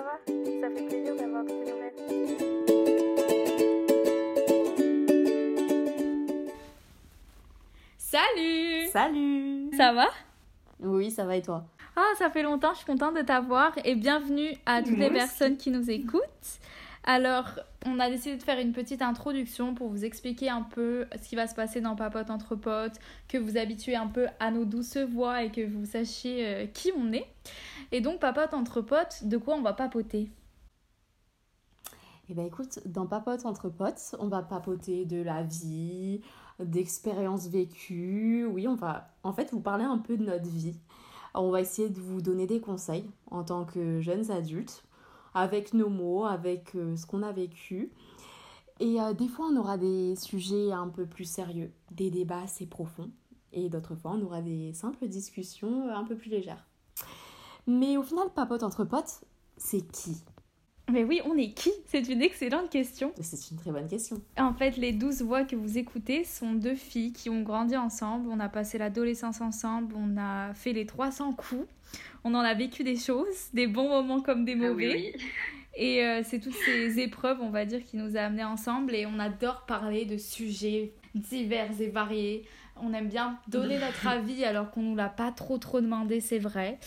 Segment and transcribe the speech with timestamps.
[0.00, 3.00] ça va Ça fait plaisir d'avoir de tes nouvelles.
[7.98, 10.06] Salut Salut Ça va?
[10.80, 11.64] Oui, ça va et toi?
[11.96, 15.16] Ah, ça fait longtemps, je suis contente de t'avoir et bienvenue à toutes Moi les
[15.16, 15.18] aussi.
[15.18, 16.20] personnes qui nous écoutent.
[17.04, 17.48] Alors,
[17.86, 21.34] on a décidé de faire une petite introduction pour vous expliquer un peu ce qui
[21.36, 24.98] va se passer dans Papote entre potes, que vous habituez un peu à nos douces
[24.98, 27.26] voix et que vous sachiez euh, qui on est.
[27.90, 30.30] Et donc, Papote entre potes, de quoi on va papoter?
[32.28, 36.20] Eh ben écoute, dans Papote entre potes, on va papoter de la vie,
[36.60, 38.46] d'expériences vécues.
[38.46, 40.78] Oui, on va en fait vous parler un peu de notre vie.
[41.34, 44.84] On va essayer de vous donner des conseils en tant que jeunes adultes,
[45.34, 47.90] avec nos mots, avec euh, ce qu'on a vécu.
[48.80, 52.66] Et euh, des fois, on aura des sujets un peu plus sérieux, des débats assez
[52.66, 53.10] profonds.
[53.52, 56.66] Et d'autres fois, on aura des simples discussions euh, un peu plus légères.
[57.66, 59.22] Mais au final, Papote entre potes,
[59.56, 60.16] c'est qui?
[60.92, 61.70] Mais oui, on est qui?
[61.86, 63.12] C'est une excellente question.
[63.20, 64.20] C'est une très bonne question.
[64.38, 68.28] En fait, les douze voix que vous écoutez sont deux filles qui ont grandi ensemble.
[68.30, 71.66] On a passé l'adolescence ensemble, on a fait les 300 coups.
[72.24, 75.14] On en a vécu des choses, des bons moments comme des Ah mauvais.
[75.76, 78.94] Et euh, c'est toutes ces épreuves, on va dire, qui nous a amenés ensemble.
[78.94, 82.44] Et on adore parler de sujets divers et variés.
[82.82, 86.38] On aime bien donner notre avis alors qu'on nous l'a pas trop trop demandé, c'est
[86.38, 86.78] vrai.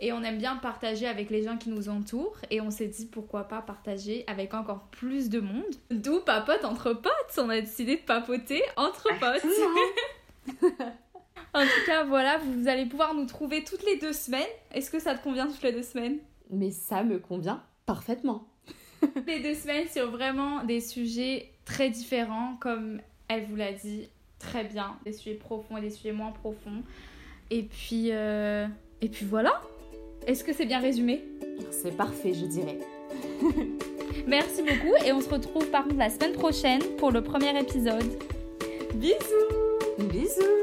[0.00, 2.38] Et on aime bien partager avec les gens qui nous entourent.
[2.50, 5.74] Et on s'est dit pourquoi pas partager avec encore plus de monde.
[5.90, 7.38] D'où papote entre potes.
[7.38, 10.62] On a décidé de papoter entre potes.
[11.54, 14.40] en tout cas, voilà, vous allez pouvoir nous trouver toutes les deux semaines.
[14.72, 16.18] Est-ce que ça te convient toutes les deux semaines?
[16.50, 18.46] Mais ça me convient parfaitement.
[19.26, 24.64] Les deux semaines sur vraiment des sujets très différents, comme elle vous l'a dit très
[24.64, 24.96] bien.
[25.04, 26.82] Des sujets profonds et des sujets moins profonds.
[27.50, 28.66] Et puis, euh,
[29.00, 29.60] et puis voilà.
[30.30, 31.24] Est-ce que c'est bien résumé?
[31.72, 32.78] C'est parfait, je dirais.
[34.28, 38.08] Merci beaucoup et on se retrouve par contre la semaine prochaine pour le premier épisode.
[38.94, 39.18] Bisous
[39.98, 40.59] Bisous